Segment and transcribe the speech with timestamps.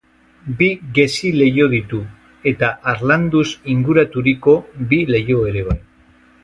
[0.61, 0.69] Bi
[0.99, 1.99] gezi-leiho ditu,
[2.53, 4.59] eta harlanduz inguraturiko
[4.93, 5.83] bi leiho ere bai.